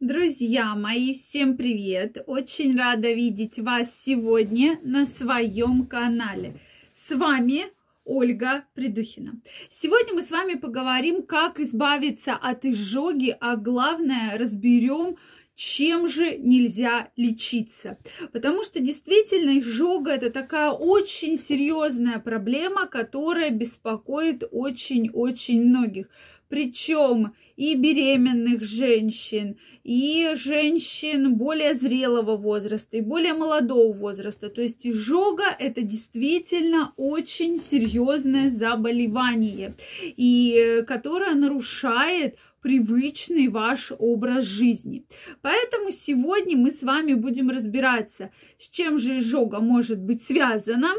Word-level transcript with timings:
Друзья 0.00 0.74
мои, 0.74 1.12
всем 1.12 1.58
привет! 1.58 2.24
Очень 2.26 2.74
рада 2.74 3.12
видеть 3.12 3.58
вас 3.58 3.94
сегодня 4.02 4.80
на 4.82 5.04
своем 5.04 5.86
канале. 5.86 6.58
С 6.94 7.14
вами 7.14 7.64
Ольга 8.06 8.64
Придухина. 8.72 9.42
Сегодня 9.68 10.14
мы 10.14 10.22
с 10.22 10.30
вами 10.30 10.54
поговорим, 10.54 11.22
как 11.22 11.60
избавиться 11.60 12.32
от 12.32 12.64
изжоги, 12.64 13.36
а 13.40 13.56
главное 13.56 14.38
разберем, 14.38 15.18
чем 15.54 16.08
же 16.08 16.38
нельзя 16.38 17.10
лечиться. 17.16 17.98
Потому 18.32 18.64
что 18.64 18.80
действительно 18.80 19.58
изжога 19.58 20.12
это 20.12 20.30
такая 20.30 20.70
очень 20.70 21.36
серьезная 21.36 22.20
проблема, 22.20 22.86
которая 22.86 23.50
беспокоит 23.50 24.44
очень-очень 24.50 25.62
многих 25.62 26.08
причем 26.50 27.32
и 27.56 27.74
беременных 27.76 28.62
женщин, 28.62 29.56
и 29.84 30.32
женщин 30.34 31.36
более 31.36 31.74
зрелого 31.74 32.36
возраста, 32.36 32.96
и 32.96 33.00
более 33.00 33.34
молодого 33.34 33.92
возраста. 33.92 34.50
То 34.50 34.60
есть 34.60 34.86
изжога– 34.86 35.44
это 35.58 35.80
действительно 35.80 36.92
очень 36.96 37.56
серьезное 37.56 38.50
заболевание, 38.50 39.76
и 40.02 40.82
которое 40.86 41.34
нарушает 41.34 42.36
привычный 42.60 43.48
ваш 43.48 43.92
образ 43.98 44.44
жизни. 44.44 45.04
Поэтому 45.40 45.92
сегодня 45.92 46.56
мы 46.56 46.72
с 46.72 46.82
вами 46.82 47.14
будем 47.14 47.48
разбираться, 47.48 48.32
с 48.58 48.68
чем 48.68 48.98
же 48.98 49.18
изжога 49.18 49.60
может 49.60 50.00
быть 50.00 50.22
связана, 50.22 50.90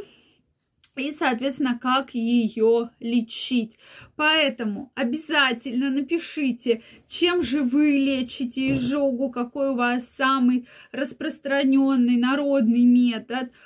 и, 0.95 1.11
соответственно, 1.11 1.79
как 1.81 2.13
ее 2.13 2.91
лечить. 2.99 3.77
Поэтому 4.15 4.91
обязательно 4.95 5.89
напишите, 5.89 6.81
чем 7.07 7.43
же 7.43 7.63
вы 7.63 7.91
лечите 7.91 8.73
изжогу, 8.73 9.31
какой 9.31 9.69
у 9.69 9.75
вас 9.75 10.07
самый 10.07 10.67
распространенный 10.91 12.17
народный 12.17 12.83
метод– 12.83 13.51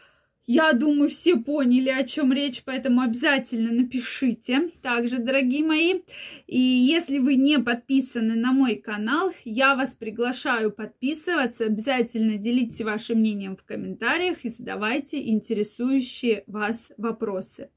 я 0.48 0.73
думаю, 0.73 1.09
все 1.09 1.38
поняли, 1.38 1.90
о 1.90 2.03
чем 2.03 2.31
речь, 2.31 2.62
поэтому 2.64 3.02
обязательно 3.02 3.72
напишите. 3.72 4.70
Также, 4.84 5.18
дорогие 5.18 5.66
мои, 5.66 6.02
и 6.48 6.60
если 6.60 7.18
вы 7.18 7.36
не 7.36 7.60
подписаны 7.60 8.36
на 8.36 8.52
мой 8.52 8.76
канал, 8.76 9.32
я 9.46 9.76
вас 9.76 9.96
приглашаю 9.96 10.72
подписываться. 10.72 11.66
Обязательно 11.66 12.38
делитесь 12.38 12.82
вашим 12.82 13.20
мнением 13.20 13.58
в 13.58 13.64
комментариях 13.64 14.46
и 14.46 14.50
задавайте 14.50 15.28
интересующие 15.30 16.44
вас 16.46 16.92
вопросы. 16.98 17.70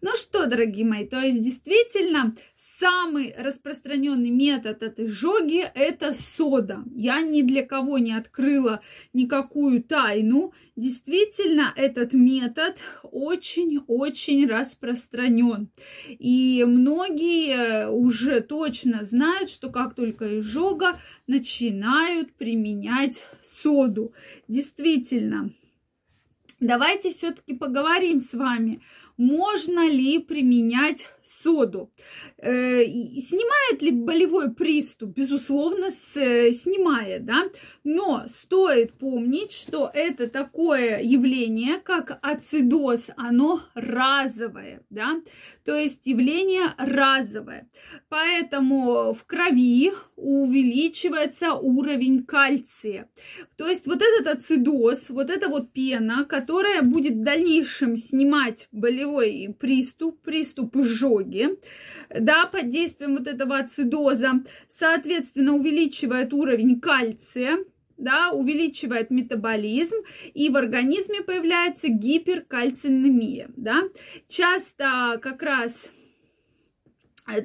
Ну 0.00 0.16
что, 0.16 0.46
дорогие 0.46 0.86
мои, 0.86 1.06
то 1.06 1.20
есть 1.20 1.42
действительно 1.42 2.34
самый 2.56 3.34
распространенный 3.36 4.30
метод 4.30 4.82
от 4.82 4.98
изжоги– 4.98 5.64
это 5.74 6.12
сода. 6.12 6.84
Я 6.94 7.20
ни 7.20 7.42
для 7.42 7.64
кого 7.64 7.98
не 7.98 8.14
открыла 8.14 8.80
никакую 9.12 9.82
тайну. 9.82 10.52
Действительно, 10.74 11.72
этот 11.76 12.12
метод 12.12 12.76
очень-очень 13.02 14.46
распространен. 14.46 15.70
И 16.08 16.64
многие 16.66 17.88
уже 18.06 18.40
точно 18.40 19.04
знают, 19.04 19.50
что 19.50 19.68
как 19.68 19.94
только 19.94 20.38
изжога, 20.40 21.00
начинают 21.26 22.32
применять 22.34 23.22
соду. 23.42 24.12
Действительно, 24.46 25.50
давайте 26.60 27.12
все-таки 27.12 27.54
поговорим 27.54 28.20
с 28.20 28.32
вами 28.34 28.80
можно 29.16 29.88
ли 29.88 30.18
применять 30.18 31.08
соду. 31.26 31.90
Э, 32.38 32.84
снимает 32.84 33.82
ли 33.82 33.90
болевой 33.90 34.54
приступ? 34.54 35.10
Безусловно, 35.10 35.90
с, 35.90 36.12
снимает, 36.52 37.24
да. 37.24 37.44
Но 37.84 38.24
стоит 38.28 38.92
помнить, 38.94 39.52
что 39.52 39.90
это 39.92 40.28
такое 40.28 41.00
явление, 41.00 41.78
как 41.78 42.18
ацидоз, 42.22 43.06
оно 43.16 43.62
разовое, 43.74 44.82
да. 44.90 45.20
То 45.64 45.74
есть 45.74 46.06
явление 46.06 46.74
разовое. 46.78 47.68
Поэтому 48.08 49.14
в 49.14 49.24
крови 49.24 49.92
увеличивается 50.16 51.54
уровень 51.54 52.24
кальция. 52.24 53.08
То 53.56 53.68
есть 53.68 53.86
вот 53.86 54.00
этот 54.02 54.38
ацидоз, 54.38 55.10
вот 55.10 55.30
эта 55.30 55.48
вот 55.48 55.72
пена, 55.72 56.24
которая 56.24 56.82
будет 56.82 57.14
в 57.14 57.22
дальнейшем 57.22 57.96
снимать 57.96 58.68
болевой 58.70 59.05
болевой 59.06 59.54
приступ, 59.58 60.20
приступ 60.22 60.76
изжоги, 60.76 61.48
да, 62.10 62.46
под 62.46 62.70
действием 62.70 63.16
вот 63.16 63.26
этого 63.26 63.58
ацидоза, 63.58 64.44
соответственно, 64.68 65.54
увеличивает 65.54 66.32
уровень 66.32 66.80
кальция, 66.80 67.58
да, 67.96 68.30
увеличивает 68.30 69.10
метаболизм, 69.10 69.96
и 70.34 70.50
в 70.50 70.56
организме 70.56 71.22
появляется 71.22 71.88
гиперкальцинемия, 71.88 73.48
да. 73.56 73.84
Часто 74.28 75.18
как 75.22 75.42
раз 75.42 75.90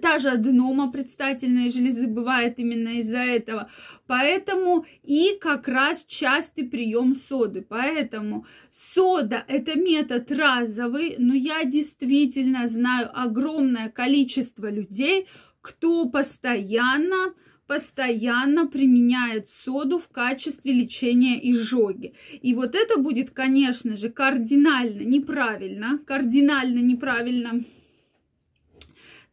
Та 0.01 0.19
же 0.19 0.29
аденома 0.29 0.91
предстательной 0.91 1.69
железы 1.69 2.07
бывает 2.07 2.59
именно 2.59 2.99
из-за 2.99 3.17
этого. 3.17 3.69
Поэтому 4.07 4.85
и 5.03 5.37
как 5.41 5.67
раз 5.67 6.05
частый 6.07 6.65
прием 6.65 7.15
соды. 7.15 7.65
Поэтому 7.67 8.45
сода– 8.93 9.43
это 9.47 9.79
метод 9.79 10.31
разовый, 10.31 11.15
но 11.17 11.33
я 11.33 11.65
действительно 11.65 12.67
знаю 12.67 13.09
огромное 13.13 13.89
количество 13.89 14.69
людей, 14.69 15.27
кто 15.61 16.05
постоянно 16.05 17.33
постоянно 17.67 18.67
применяет 18.67 19.47
соду 19.47 19.97
в 19.97 20.09
качестве 20.09 20.73
лечения 20.73 21.39
изжоги. 21.51 22.13
И 22.41 22.53
вот 22.53 22.75
это 22.75 22.99
будет, 22.99 23.31
конечно 23.31 23.95
же, 23.95 24.09
кардинально 24.09 25.03
неправильно, 25.03 25.97
кардинально 26.05 26.79
неправильно 26.79 27.63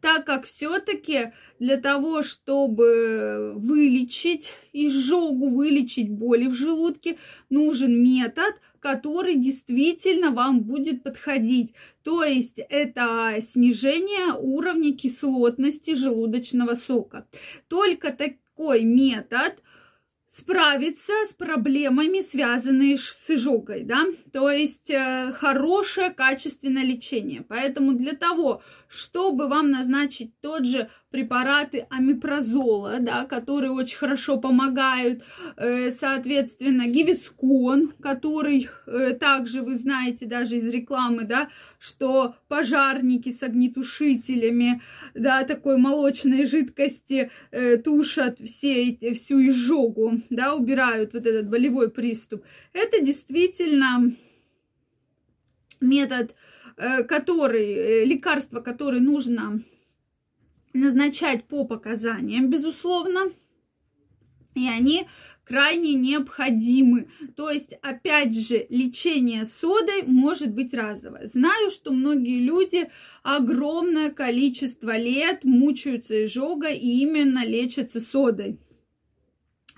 так 0.00 0.24
как 0.24 0.44
все-таки 0.44 1.32
для 1.58 1.76
того, 1.76 2.22
чтобы 2.22 3.52
вылечить 3.56 4.52
изжогу, 4.72 5.50
вылечить 5.50 6.10
боли 6.10 6.46
в 6.46 6.54
желудке, 6.54 7.18
нужен 7.50 8.02
метод, 8.02 8.54
который 8.80 9.34
действительно 9.34 10.30
вам 10.30 10.60
будет 10.60 11.02
подходить. 11.02 11.74
То 12.04 12.22
есть 12.22 12.60
это 12.68 13.36
снижение 13.40 14.34
уровня 14.38 14.96
кислотности 14.96 15.94
желудочного 15.94 16.74
сока. 16.74 17.26
Только 17.68 18.12
такой 18.12 18.82
метод 18.82 19.56
справиться 20.28 21.12
с 21.28 21.34
проблемами, 21.34 22.20
связанными 22.20 22.96
с 22.96 23.30
изжогой, 23.30 23.82
да, 23.84 24.04
то 24.32 24.50
есть 24.50 24.90
э, 24.90 25.32
хорошее 25.32 26.10
качественное 26.10 26.84
лечение. 26.84 27.42
Поэтому 27.48 27.94
для 27.94 28.12
того, 28.12 28.62
чтобы 28.88 29.48
вам 29.48 29.70
назначить 29.70 30.38
тот 30.40 30.66
же 30.66 30.90
препараты 31.10 31.86
амипрозола, 31.88 32.98
да, 33.00 33.24
которые 33.24 33.72
очень 33.72 33.96
хорошо 33.96 34.38
помогают, 34.38 35.22
э, 35.56 35.90
соответственно, 35.90 36.86
гивискон, 36.86 37.94
который 38.02 38.68
э, 38.86 39.14
также 39.14 39.62
вы 39.62 39.76
знаете 39.76 40.26
даже 40.26 40.56
из 40.56 40.72
рекламы, 40.72 41.24
да, 41.24 41.48
что 41.78 42.34
пожарники 42.48 43.32
с 43.32 43.42
огнетушителями, 43.42 44.82
да, 45.14 45.44
такой 45.44 45.78
молочной 45.78 46.44
жидкости 46.44 47.30
э, 47.52 47.78
тушат 47.78 48.38
все, 48.40 48.98
всю 49.14 49.48
изжогу, 49.48 50.20
да, 50.28 50.54
убирают 50.54 51.14
вот 51.14 51.26
этот 51.26 51.48
болевой 51.48 51.90
приступ. 51.90 52.44
Это 52.74 53.02
действительно 53.02 54.14
метод, 55.80 56.34
который, 57.08 58.04
лекарство, 58.04 58.60
которое 58.60 59.00
нужно 59.00 59.62
назначать 60.72 61.44
по 61.44 61.64
показаниям, 61.64 62.50
безусловно, 62.50 63.32
и 64.54 64.68
они 64.68 65.06
крайне 65.48 65.94
необходимы. 65.94 67.08
То 67.34 67.50
есть, 67.50 67.72
опять 67.80 68.36
же, 68.36 68.66
лечение 68.68 69.46
содой 69.46 70.02
может 70.02 70.52
быть 70.52 70.74
разовое. 70.74 71.26
Знаю, 71.26 71.70
что 71.70 71.90
многие 71.90 72.40
люди 72.40 72.90
огромное 73.22 74.10
количество 74.10 74.96
лет 74.96 75.44
мучаются 75.44 76.26
изжогой 76.26 76.76
и 76.76 77.00
именно 77.00 77.44
лечатся 77.46 78.00
содой. 78.00 78.60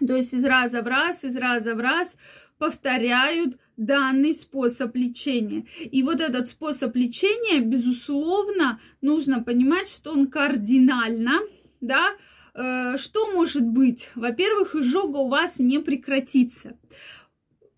То 0.06 0.16
есть 0.16 0.32
из 0.32 0.44
раза 0.44 0.82
в 0.82 0.86
раз, 0.86 1.24
из 1.24 1.36
раза 1.36 1.74
в 1.74 1.78
раз 1.78 2.16
повторяют 2.60 3.56
данный 3.78 4.34
способ 4.34 4.94
лечения. 4.94 5.64
И 5.80 6.02
вот 6.02 6.20
этот 6.20 6.48
способ 6.48 6.94
лечения, 6.94 7.60
безусловно, 7.60 8.78
нужно 9.00 9.42
понимать, 9.42 9.88
что 9.88 10.12
он 10.12 10.26
кардинально, 10.26 11.40
да, 11.80 12.10
э, 12.54 12.98
что 12.98 13.32
может 13.32 13.64
быть? 13.64 14.10
Во-первых, 14.14 14.74
изжога 14.74 15.16
у 15.16 15.28
вас 15.28 15.58
не 15.58 15.78
прекратится. 15.78 16.76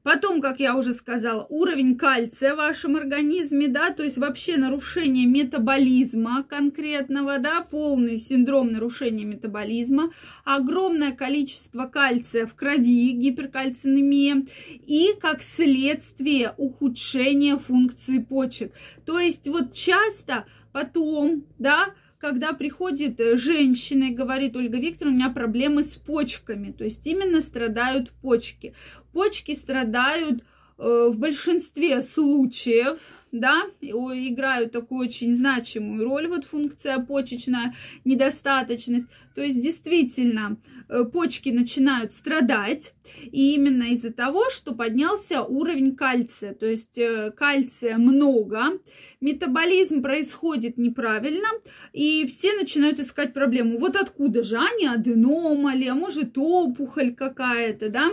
Потом, 0.03 0.41
как 0.41 0.59
я 0.59 0.77
уже 0.77 0.93
сказала, 0.95 1.47
уровень 1.49 1.97
кальция 1.97 2.55
в 2.55 2.57
вашем 2.57 2.97
организме, 2.97 3.69
да, 3.69 3.91
то 3.91 4.03
есть 4.03 4.19
вообще 4.19 4.57
нарушение 4.57 5.27
метаболизма 5.27 6.43
конкретного, 6.43 7.39
да, 7.39 7.63
полный 7.63 8.19
синдром 8.19 8.73
нарушения 8.73 9.25
метаболизма, 9.25 10.13
огромное 10.45 11.13
количество 11.13 11.87
кальция 11.87 12.47
в 12.47 12.55
крови, 12.55 13.13
гиперкальцинемия, 13.13 14.45
и 14.87 15.15
как 15.21 15.41
следствие 15.43 16.53
ухудшения 16.57 17.57
функции 17.57 18.19
почек. 18.19 18.73
То 19.05 19.21
есть 19.21 19.47
вот 19.47 19.73
часто 19.73 20.47
потом, 20.73 21.45
да, 21.59 21.95
когда 22.23 22.53
приходит 22.53 23.21
женщина 23.35 24.05
и 24.05 24.15
говорит, 24.15 24.55
Ольга 24.55 24.79
Викторовна, 24.79 25.17
у 25.17 25.19
меня 25.19 25.31
проблемы 25.31 25.83
с 25.83 25.97
почками, 25.97 26.71
то 26.71 26.85
есть 26.85 27.05
именно 27.05 27.41
страдают 27.41 28.13
почки. 28.23 28.75
Почки 29.13 29.57
страдают 29.57 30.45
э, 30.79 31.09
в 31.11 31.19
большинстве 31.19 32.01
случаев, 32.01 33.01
да, 33.33 33.63
играют 33.81 34.73
такую 34.73 35.09
очень 35.09 35.35
значимую 35.35 36.05
роль, 36.05 36.29
вот 36.29 36.45
функция 36.45 36.99
почечная 36.99 37.75
недостаточность. 38.05 39.07
То 39.35 39.41
есть 39.41 39.61
действительно 39.61 40.59
э, 40.91 41.05
почки 41.05 41.49
начинают 41.49 42.13
страдать, 42.13 42.93
и 43.23 43.55
именно 43.55 43.85
из-за 43.85 44.13
того, 44.13 44.51
что 44.51 44.75
поднялся 44.75 45.43
уровень 45.43 45.97
кальция, 45.97 46.53
то 46.53 46.67
есть 46.67 46.99
э, 46.99 47.33
кальция 47.35 47.97
много, 47.97 48.79
метаболизм 49.23 50.03
происходит 50.03 50.77
неправильно, 50.77 51.49
и 51.95 52.27
все 52.27 52.55
начинают 52.55 53.01
искать 53.01 53.33
проблему. 53.33 53.79
Вот 53.79 53.97
откуда 53.97 54.45
же, 54.45 54.59
а 54.59 54.77
не 54.79 54.87
аденома 54.87 55.75
ли, 55.75 55.89
а 55.89 55.95
может 55.95 56.37
опухоль 56.37 57.15
какая-то, 57.15 57.89
да? 57.89 58.11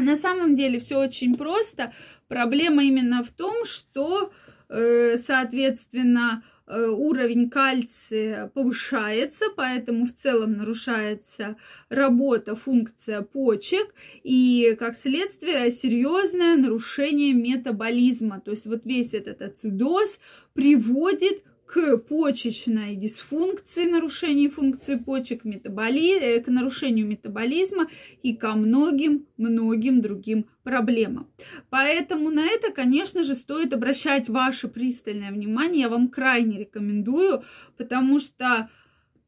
А 0.00 0.02
на 0.02 0.16
самом 0.16 0.56
деле 0.56 0.80
все 0.80 0.96
очень 0.98 1.36
просто. 1.36 1.92
Проблема 2.26 2.82
именно 2.82 3.22
в 3.22 3.30
том, 3.30 3.66
что, 3.66 4.32
э, 4.70 5.18
соответственно, 5.18 6.42
э, 6.66 6.86
уровень 6.86 7.50
кальция 7.50 8.46
повышается, 8.46 9.44
поэтому 9.54 10.06
в 10.06 10.14
целом 10.14 10.56
нарушается 10.56 11.56
работа, 11.90 12.54
функция 12.54 13.20
почек 13.20 13.94
и, 14.22 14.74
как 14.78 14.96
следствие, 14.96 15.70
серьезное 15.70 16.56
нарушение 16.56 17.34
метаболизма. 17.34 18.40
То 18.40 18.52
есть 18.52 18.64
вот 18.64 18.86
весь 18.86 19.12
этот 19.12 19.42
ацидоз 19.42 20.18
приводит 20.54 21.44
к 21.72 21.98
почечной 21.98 22.96
дисфункции, 22.96 23.84
нарушению 23.84 24.50
функции 24.50 24.96
почек, 24.96 25.44
метаболи... 25.44 26.18
Э, 26.18 26.40
к 26.40 26.48
нарушению 26.48 27.06
метаболизма 27.06 27.86
и 28.24 28.34
ко 28.34 28.54
многим-многим 28.54 30.00
другим 30.00 30.46
проблемам. 30.64 31.28
Поэтому 31.70 32.30
на 32.30 32.44
это, 32.44 32.72
конечно 32.72 33.22
же, 33.22 33.34
стоит 33.34 33.72
обращать 33.72 34.28
ваше 34.28 34.66
пристальное 34.68 35.30
внимание. 35.30 35.82
Я 35.82 35.88
вам 35.88 36.08
крайне 36.08 36.58
рекомендую, 36.58 37.44
потому 37.76 38.18
что 38.18 38.68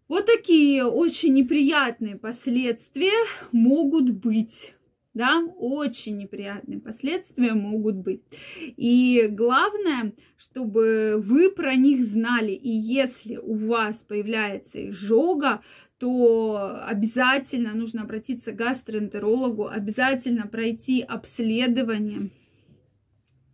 вот 0.09 0.27
такие 0.27 0.85
очень 0.85 1.35
неприятные 1.35 2.17
последствия 2.17 3.25
могут 3.53 4.11
быть 4.11 4.75
да, 5.14 5.44
очень 5.59 6.17
неприятные 6.17 6.81
последствия 6.81 7.53
могут 7.53 7.97
быть. 7.97 8.23
И 8.59 9.29
главное, 9.31 10.12
чтобы 10.37 11.17
вы 11.19 11.50
про 11.50 11.75
них 11.75 12.05
знали. 12.06 12.53
И 12.53 12.70
если 12.70 13.37
у 13.37 13.55
вас 13.55 14.03
появляется 14.03 14.88
изжога, 14.88 15.62
то 15.99 16.81
обязательно 16.85 17.75
нужно 17.75 18.03
обратиться 18.03 18.53
к 18.53 18.56
гастроэнтерологу, 18.56 19.69
обязательно 19.69 20.47
пройти 20.47 21.03
обследование, 21.03 22.31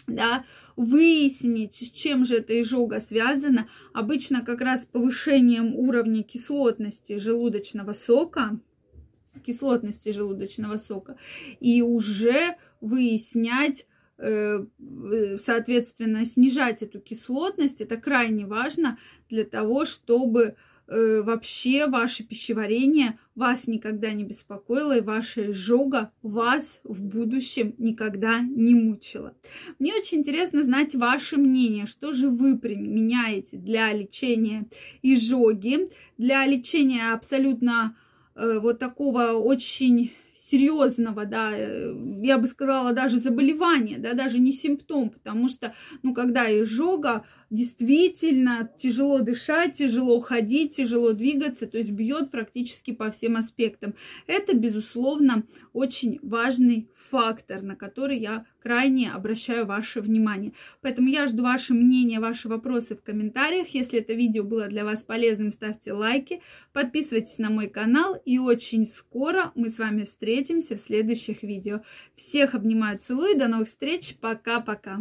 да, 0.07 0.45
выяснить, 0.77 1.75
с 1.75 1.91
чем 1.91 2.25
же 2.25 2.37
эта 2.37 2.59
изжога 2.61 3.01
связана. 3.01 3.69
Обычно 3.93 4.43
как 4.43 4.61
раз 4.61 4.85
с 4.85 4.87
повышением 4.87 5.75
уровня 5.75 6.23
кислотности 6.23 7.19
желудочного 7.19 7.93
сока, 7.93 8.59
кислотности 9.49 10.11
желудочного 10.11 10.77
сока. 10.77 11.17
И 11.59 11.81
уже 11.81 12.57
выяснять 12.83 13.87
э, 14.19 14.67
соответственно, 15.39 16.27
снижать 16.27 16.83
эту 16.83 17.01
кислотность, 17.01 17.81
это 17.81 17.97
крайне 17.97 18.45
важно 18.45 18.99
для 19.31 19.45
того, 19.45 19.87
чтобы 19.87 20.57
э, 20.87 21.23
вообще 21.23 21.87
ваше 21.87 22.25
пищеварение 22.25 23.19
вас 23.35 23.67
никогда 23.67 24.13
не 24.13 24.25
беспокоило 24.25 24.99
и 24.99 25.01
ваша 25.01 25.51
изжога 25.51 26.13
вас 26.21 26.81
в 26.85 27.03
будущем 27.03 27.75
никогда 27.79 28.41
не 28.41 28.75
мучила. 28.75 29.35
Мне 29.79 29.95
очень 29.95 30.19
интересно 30.19 30.63
знать 30.63 30.95
ваше 30.95 31.39
мнение, 31.39 31.87
что 31.87 32.13
же 32.13 32.29
вы 32.29 32.59
применяете 32.59 33.57
для 33.57 33.95
лечения 33.95 34.67
изжоги, 35.01 35.89
для 36.19 36.45
лечения 36.45 37.15
абсолютно 37.15 37.95
Э, 37.95 38.07
вот 38.39 38.79
такого 38.79 39.33
очень 39.33 40.13
серьезного, 40.49 41.27
да, 41.27 41.51
э, 41.53 41.95
я 42.23 42.39
бы 42.39 42.47
сказала, 42.47 42.93
даже 42.93 43.19
заболевания, 43.19 43.99
да, 43.99 44.15
даже 44.15 44.39
не 44.39 44.53
симптом, 44.53 45.11
потому 45.11 45.49
что, 45.49 45.75
ну, 46.03 46.15
когда 46.15 46.47
изжога, 46.63 47.25
действительно 47.51 48.71
тяжело 48.79 49.21
дышать, 49.21 49.75
тяжело 49.75 50.21
ходить, 50.21 50.77
тяжело 50.77 51.13
двигаться, 51.13 51.67
то 51.67 51.79
есть 51.79 51.91
бьет 51.91 52.31
практически 52.31 52.93
по 52.93 53.11
всем 53.11 53.37
аспектам. 53.37 53.95
Это, 54.27 54.55
безусловно, 54.55 55.45
очень 55.73 56.19
важный 56.23 56.89
фактор, 56.95 57.63
на 57.63 57.75
который 57.75 58.19
я 58.19 58.45
крайне 58.63 59.11
обращаю 59.11 59.67
ваше 59.67 60.01
внимание. 60.01 60.53
Поэтому 60.81 61.09
я 61.09 61.27
жду 61.27 61.43
ваше 61.43 61.75
мнение, 61.75 62.21
ваши 62.21 62.49
вопросы 62.49 62.97
в 62.97 63.03
комментариях. 63.03 63.69
Если 63.69 64.01
это 64.01 64.13
видео 64.13 64.45
было 64.45 64.69
для 64.69 64.85
вас 64.85 65.03
полезным, 65.03 65.51
ставьте 65.51 65.93
лайки, 65.93 66.43
подписывайтесь 66.73 67.39
на 67.39 67.51
мой 67.51 67.69
канал. 67.69 68.21
И 68.25 68.39
очень 68.39 68.87
скоро 68.87 69.53
мы 69.55 69.69
с 69.69 69.79
вами 69.79 70.05
встретимся 70.05 70.77
в 70.77 70.81
следующих 70.81 71.43
видео. 71.43 71.83
Всех 72.17 72.55
обнимаю, 72.55 72.99
целую, 72.99 73.39
до 73.39 73.49
новых 73.49 73.69
встреч, 73.69 74.17
пока-пока. 74.21 75.01